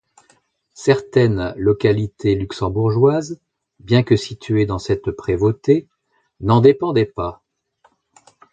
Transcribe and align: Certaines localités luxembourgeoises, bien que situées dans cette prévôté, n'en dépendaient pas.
Certaines 0.73 1.53
localités 1.57 2.33
luxembourgeoises, 2.33 3.39
bien 3.79 4.01
que 4.01 4.15
situées 4.15 4.65
dans 4.65 4.79
cette 4.79 5.11
prévôté, 5.11 5.87
n'en 6.39 6.59
dépendaient 6.59 7.05
pas. 7.05 7.43